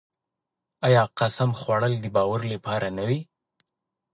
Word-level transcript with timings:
آیا 0.87 1.03
د 1.09 1.13
قسم 1.19 1.49
خوړل 1.59 1.93
د 1.99 2.05
باور 2.15 2.41
لپاره 2.53 2.87
نه 2.97 3.03
وي؟ 3.07 3.19